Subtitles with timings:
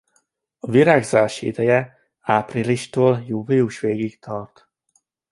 [0.59, 4.69] A virágzási ideje áprilistól július végéig tart.